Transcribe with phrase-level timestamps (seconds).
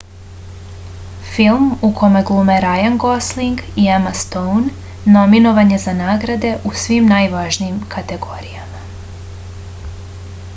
[1.33, 4.65] film u kome glume rajan gosling i ema stoun
[5.17, 8.83] nominovan je za nagrade u svim najvažnijim kategorijama